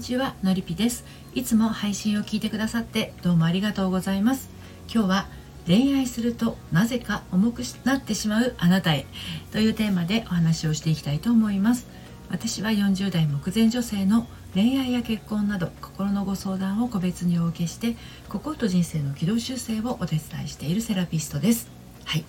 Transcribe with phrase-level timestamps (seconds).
[0.00, 1.04] にちはのりぴです。
[1.34, 4.48] いつも配信を聞いてくださってどうもありがとうございます。
[4.90, 5.26] 今日は
[5.66, 9.04] 恋愛するとなぜか重くなってしまうあなたへ
[9.52, 11.86] というテーマでお話をしていきたいと思います。
[12.30, 17.94] 私は40代目前女性の恋愛や結婚など心のご相談を個別にお受けして
[18.30, 21.68] 心と人生の軌道修正をお手伝いしているセラピストです。
[22.06, 22.24] はい。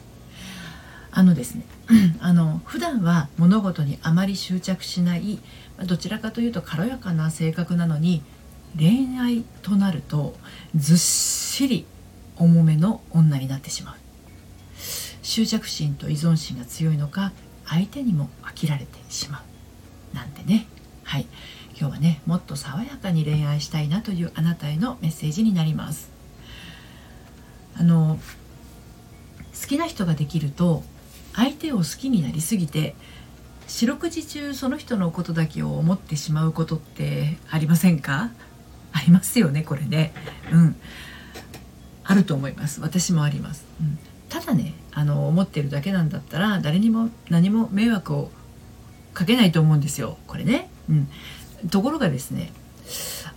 [1.11, 1.65] あのですね
[2.19, 5.39] あの普段は物事にあまり執着しない
[5.85, 8.23] どちらかというと軽やかな性格なのに
[8.77, 10.35] 恋愛となると
[10.75, 11.85] ずっしり
[12.37, 13.95] 重めの女になってしまう。
[15.21, 17.31] 執着心と依存心が強いのか
[17.65, 19.43] 相手にも飽きられてしま
[20.13, 20.15] う。
[20.15, 20.67] なんてね。
[21.03, 21.27] はい。
[21.77, 26.09] 今日はねもっと爽やかに恋愛したいなというあなたへのメッセージになります。
[27.75, 28.19] あの
[29.59, 30.83] 好きな人ができると
[31.35, 32.95] 相手を好きになりすぎて
[33.67, 38.31] 四六時中その人のことだけを思ってしまうことってありませんか？
[38.91, 40.13] ありますよねこれね。
[40.51, 40.75] うん。
[42.03, 42.81] あると思います。
[42.81, 48.31] 私もあります、うん、ただねあの思ってるだけなんだったら誰にも何も迷惑を
[49.13, 50.17] かけないと思うんですよ。
[50.27, 51.07] これね、うん、
[51.69, 52.51] ところがですね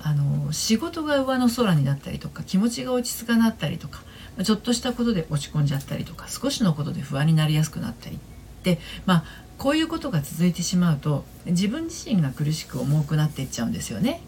[0.02, 4.02] あの仕事が上の空になったりとか気持ちが落ち着かなったりとか
[4.42, 8.18] ちょっとしたことで落ち込んじゃったりとか少しのことで不安になりやすくなったりっ
[8.62, 9.24] てまあ
[9.58, 14.20] こういうことが続いてしまうと自分自身が苦しく重くなっていっちゃうんですよね。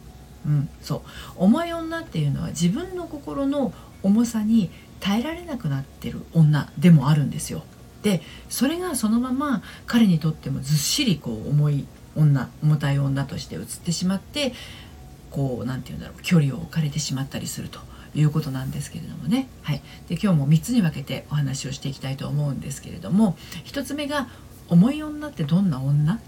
[0.47, 1.01] うん、そう
[1.37, 3.73] 重い女っていうのは自分の心の
[4.05, 7.65] 重さに耐えられなくなってる女でもあるんですよ。
[8.03, 14.53] でそれがそのまま彼にとってもずっしりこう重い女重たい女として映ってしまって
[15.31, 17.81] こう何て言うんだろう距離を置かれてしまったりすると
[18.17, 23.36] いうことなんですけれどもね、はい、で今日も3つに分けてお話をしていきたいと思うんですけれども
[23.67, 24.28] 1つ目が
[24.69, 26.19] 重い女ってどんな女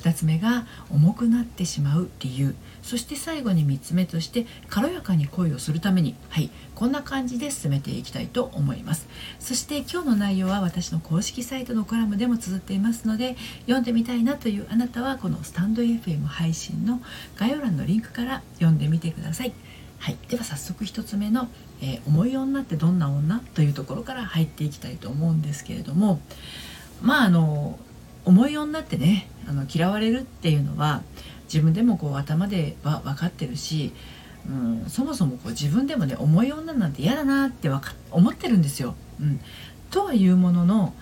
[0.00, 2.54] ？2つ目が重くなってしまう理由。
[2.82, 6.14] そして最後に3つ目として軽やかに恋をするために。
[6.30, 6.48] はい。
[6.74, 9.08] こんな感じで進めていきたいと思います。
[9.38, 17.02] そして今日の内容は私の公式サイトのコラムでも綴っていますので読んでみたいなというあなたはこのスタンド FM 配信の
[17.36, 19.52] 概要欄のリンクから読んでみてください。
[20.00, 21.48] はい、では早速1つ目の、
[21.82, 26.20] えー、重い女ってどんな女?」というところから入っていきたいと思うんですけれども
[27.02, 27.78] まああの
[28.24, 31.02] 重い女ってねあの嫌われるっていうのは
[31.44, 33.92] 自分でもこう頭では分かってるし、
[34.48, 38.94] うん、そもそもこう自分でもね重い女なんて嫌だなってわか思ってるんですよ。
[39.20, 39.40] うん、
[39.90, 40.94] とはいうものの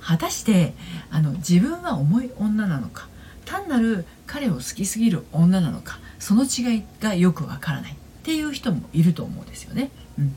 [0.00, 0.74] 果たして
[1.10, 3.08] あの自分は重い女なのか
[3.44, 9.88] 単なる彼を好きすぎる女なのかその違いがよくわからないっていう人もいると思うんですよね。
[10.18, 10.34] うん、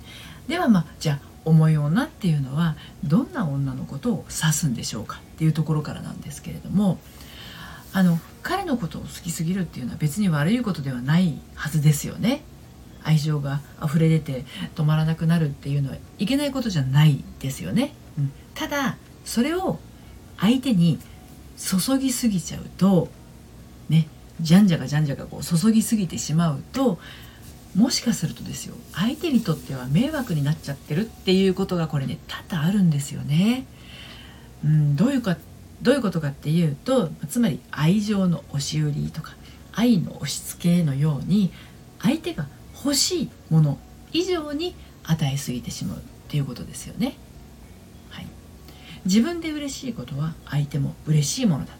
[0.47, 6.99] ではまあじゃあ重い女っていうのはどんな女のことを指すんでしょうかっていうところからなんですけれども
[7.91, 12.43] あの彼のことを好きすぎるっていうのは別に悪いことではないはずですよね。
[13.01, 14.45] 愛情が溢れ出て
[14.75, 17.95] 止まらなくなるっていうのはいけないことじゃないですよね。
[18.19, 19.79] うん、ただそれを
[20.37, 20.99] 相手に
[21.57, 23.07] 注ぎすぎちゃうと
[23.89, 24.07] ね
[24.39, 26.99] じゃんじゃがじゃんじゃがこう注ぎすぎてしまうと
[27.75, 33.65] もしかするとですよ相手にとっては迷惑になっちゃってるっていうことがこれね多々あるんですよね。
[34.65, 35.37] うん、どういうか
[35.81, 39.35] どういうことかっていうとつまり愛情の押し売りとか
[39.71, 41.51] 愛の押し付けのように
[42.01, 42.47] 相手が
[42.83, 43.77] 欲しいもの
[44.11, 47.15] 以上に与えすぎてしまうっていうことですよね。
[48.09, 48.27] はい、
[49.05, 51.73] 自分で嬉しいことは相手も嬉しいものだ。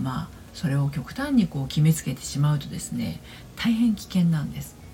[0.00, 3.20] まあそれを極端にこう決めつけてしまうとですね
[3.56, 4.85] 大変危険なんです。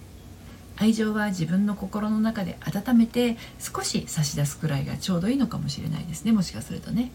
[0.76, 7.10] 愛情は自分の心の中で温めて少し差し出すくらいがちょうどいいのかもしれないですねもしかするとね。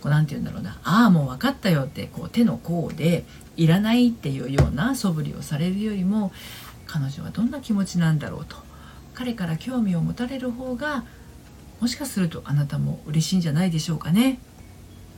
[0.00, 3.24] こうなんて言うんだろうなああもう分かったよってこう手の甲で
[3.56, 6.32] いらないっていうような素振りをされるよりも
[6.86, 8.56] 彼女はどんな気持ちなんだろうと
[9.12, 11.04] 彼から興味を持たれる方が
[11.80, 14.38] もしかするとあなたも嬉しいんじゃないでしょうかね。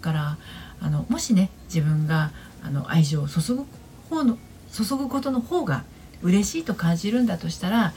[0.00, 0.38] から
[0.80, 2.32] あのもしね自分が
[2.62, 3.66] あの愛情を注ぐ
[4.10, 4.36] 方の
[4.72, 5.84] 注ぐことの方が
[6.22, 7.92] 嬉しいと感じるんだとしたら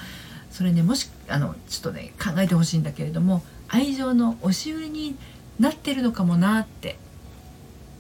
[0.52, 5.16] それねもしあのちょっとね考えてほしいんだけれども愛情の押し売りに
[5.60, 6.98] なってるのかもなって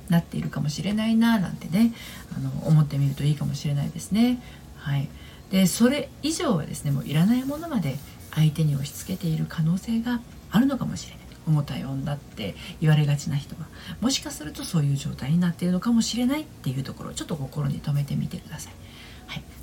[0.09, 1.93] なっているかもしれないななんてね
[2.35, 4.41] あの思ってみるといいかもしれないですね。
[4.77, 5.09] はい、
[5.49, 7.97] でそれ以上はですねもういらないものまで
[8.35, 10.21] 相手に押し付けている可能性が
[10.51, 11.25] あるのかもしれない。
[11.47, 13.67] 重たい女って言われがちな人は
[14.01, 18.73] もしかするとそういう状態になっているのかもしれないっていうところをちょっと心に留めてみてください。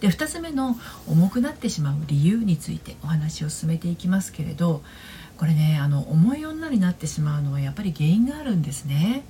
[0.03, 0.77] で2つ目の
[1.09, 4.83] 重くなってしまう理由についてお話を進めていきますけれど
[5.39, 9.23] これねあの重い女になってしまうのはやっぱり原因があるんですね。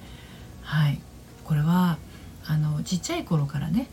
[0.63, 0.99] はい、
[1.45, 1.99] これは
[2.47, 3.89] あのちっちゃい頃からね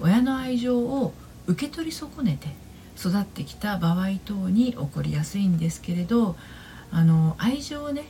[0.00, 1.12] 親の愛情を
[1.48, 2.48] 受け取り損ねて
[2.96, 6.36] 育ってきた場合等に起こりやすいんですけれど
[6.92, 8.04] あの愛情をね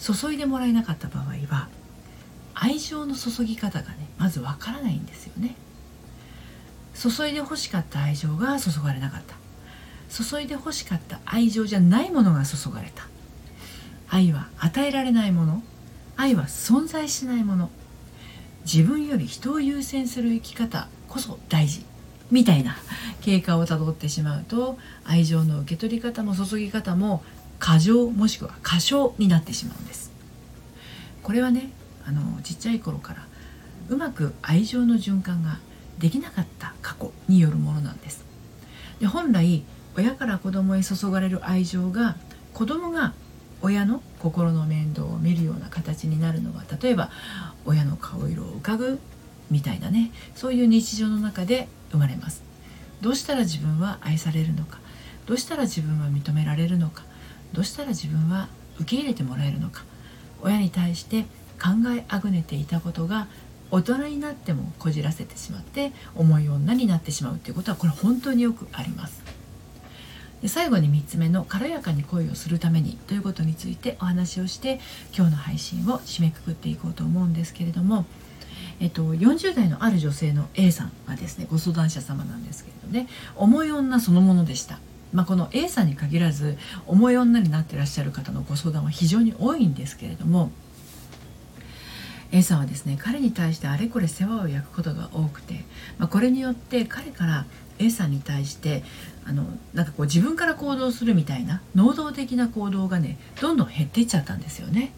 [0.00, 1.24] 注いでもらえなかった場合
[1.54, 1.68] は
[2.54, 5.54] 愛情の注ぎ方がねまずわからないんですよね
[6.94, 9.34] 注いで欲しかった愛情が注がれなかった。
[10.08, 13.06] 注いで欲しかった愛情じゃないものが注がれた。
[14.08, 15.62] 愛は与えられないもの。
[16.16, 17.70] 愛は存在しないもの。
[18.64, 21.84] 自分より人を優先する生き方こそ大事。
[22.30, 22.76] みたいな
[23.20, 27.22] 経過をたどってしまうと愛情の受け取り方も注ぎ方も
[27.58, 30.12] 過剰もしくは過小になってしまうんです。
[31.22, 31.70] これはね
[32.06, 33.26] あのちっちゃい頃から
[33.88, 35.58] うまく愛情の循環が
[35.98, 38.24] できなかった過去によるものなんです。
[39.00, 39.64] で本来
[39.96, 42.16] 親から子供へ注がれる愛情が
[42.52, 43.12] 子供が
[43.62, 47.10] 親の心の面倒を見るような形になるのは例えば
[47.64, 48.98] 親の顔色を浮かぐ
[49.50, 50.10] みたいなね。
[50.34, 52.42] そういう日常の中で生まれます。
[53.00, 54.78] どうしたら自分は愛されるのか。
[55.26, 57.02] どうしたら自分は認められるのか。
[57.52, 58.48] どうしたら自分は
[58.80, 59.84] 受け入れてもらえるのか。
[60.42, 61.22] 親に対して
[61.62, 63.28] 考えあぐねていたことが
[63.70, 69.22] 大人になってもこじらせてしまって重い女になってしまうっていうことはこれ本当によくあります
[70.42, 74.80] で最後に3つ目の軽やかに恋をするためにということについてお話をして
[75.16, 78.04] 今日の配信を締めくくっていこうと思うんですけれども
[78.80, 84.78] えっと、40代のある女性の A さんはですねご相談者様なんですけれどね重い女そのものでした。
[85.12, 86.58] まあ、この A さんに限らず
[86.88, 90.50] 重い女になってらっしゃる方のご相談は非常に多いんですけれども
[92.34, 95.64] A さんはですね彼に対してあれこれ世話を焼くことが多くて、
[95.98, 97.46] まあ、これによって彼から
[97.78, 98.82] A さんに対して
[99.24, 104.92] あのなんかこう自分から行動するみたいな能動的な行動がねどんどん減っていっちゃったんですよね。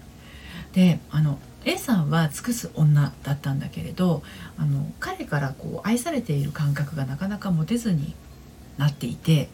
[0.72, 4.22] であの A さんは尽くす女だったんだけれど
[4.56, 8.14] あの彼からこう愛されている感覚がなかなか持てずに
[8.78, 9.50] なっていて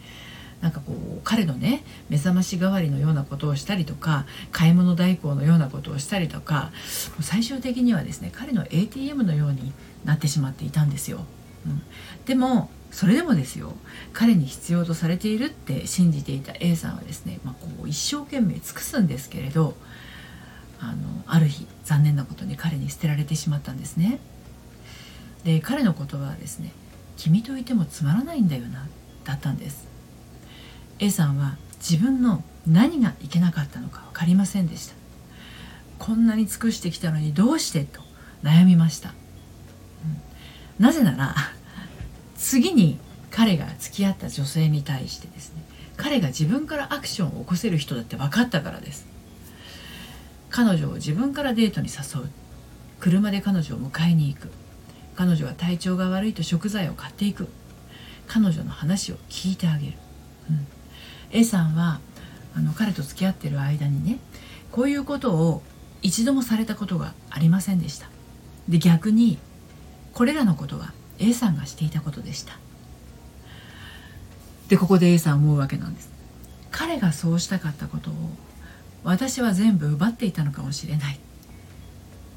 [0.63, 6.71] なんかこう彼のね目覚まし代わりのようなことをしたりとか買い物代行のようなことをしたりとか
[7.19, 9.73] 最終的にはですね彼の ATM のように
[10.05, 11.25] なってしまっていたんですよ。
[11.65, 11.81] うん、
[12.25, 13.73] でもそれでもですよ
[14.13, 19.75] 彼に必要とされているって信じていた A さんはですね、まあ、こう一生懸命尽くすんですけれど
[20.79, 24.19] あのある日残念なことに彼に捨てられてしまったんですね。
[25.43, 26.71] で彼の言葉はですね
[27.17, 28.87] 「君といてもつまらないんだよな」
[29.25, 29.92] だったんです。
[30.99, 34.95] A さんは自分の何がいけなかったのか分かりませんでした。
[35.99, 38.01] こんなに尽くしてきたのにどうしてと
[38.43, 39.13] 悩みました、
[40.79, 41.33] うん、なぜなら
[42.35, 42.99] 次に
[43.31, 45.63] 彼が付き合った女性に対してですね
[45.95, 49.07] 彼が自分からアクションを起こせる人だって分かったからです。
[50.49, 52.29] 彼女を自分からデートに誘う。
[52.99, 54.49] 車で彼女を迎えに行く。
[55.15, 57.47] 彼女は体調が悪いと食材を買っていく。
[58.27, 59.93] 彼女の話を聞いてあげる、
[60.49, 60.67] うん、
[61.33, 61.99] A さんは
[62.55, 64.19] あの彼と付き合ってる間にね
[64.71, 65.63] こういうことを
[66.01, 68.07] 一度もされたことがありませんでした。
[68.69, 69.39] で逆に
[70.13, 72.57] これらのことは A さんがしていたことでした。
[74.69, 76.09] でここで A さん思うわけなんです。
[76.71, 78.13] 彼がそうしたかったことを
[79.03, 81.19] 私は全部奪っていたのかもしれない。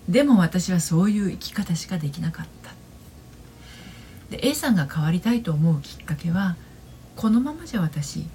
[0.08, 2.70] でも私はそういう生き方しかできなかった。
[4.30, 6.56] で A さんが変わりたいと思うきっかけは
[7.14, 8.26] このままじゃ私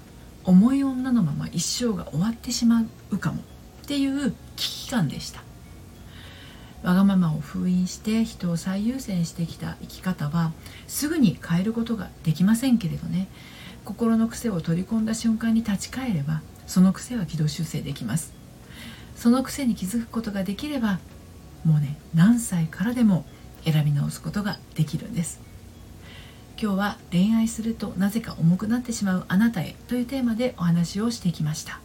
[0.44, 3.42] 重い女のまま一生が終わってしまうかも
[3.82, 5.42] っていう危機感でした。
[6.82, 10.52] わがままを封印して人を最優先してきた生き方は
[10.88, 13.28] すぐに変えることができませんけれどね。
[13.84, 18.32] 心の癖を取り込んだ瞬間に立ち返ればその癖は軌道修正できます。
[19.16, 20.98] その癖に気づくことができれば
[21.64, 23.24] もうね何歳からでも
[23.64, 25.40] 選び直すことができるんです。
[26.62, 31.80] 今日は恋愛するとなぜか重くなってしまうあなたへというテーマでお話をしてきました。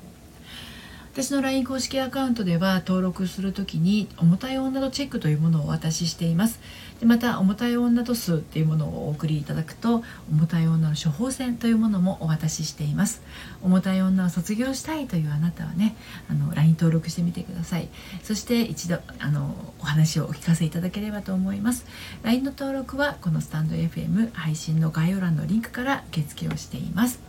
[1.18, 6.60] 私の LINE 公式アカウントでは登録する時に重たい女とチェックというものをお渡ししています。
[7.00, 13.24] でまた重たい女と数っていうものをお送りいただくと重たい女の処方箋というものもお渡ししています。
[13.64, 15.96] 重たい女を卒業したいというあなたはね
[16.30, 17.90] あの LINE 登録してみてください。
[18.22, 21.88] そして一度あのお話をお聞かせいただければと思います。
[22.22, 27.20] LINE の登録はこのスタンド FM 配信の概要欄のリンクから受付をしています。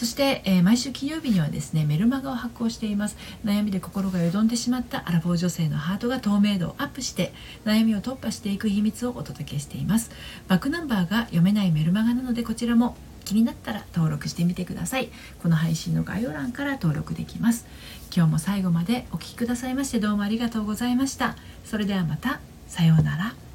[0.00, 3.18] そして、えー、毎週金曜日にはですねメルマガを発行しています。
[3.44, 7.34] 悩みで心がよどんでしまったアラフォー女性のハートが透明度をアップして
[7.66, 10.10] 悩みを突破していく秘密をお届けしています。
[10.48, 15.10] バックナンバーが読めないメルマガなのでこちらも気になったら登録してみてください。
[15.42, 17.66] この配信の概要欄から登録できます。
[18.16, 21.36] 今日も最後までお聴きくださいましてどうもありがとうございました。
[21.66, 22.40] それではまた。
[22.68, 23.49] さようなら。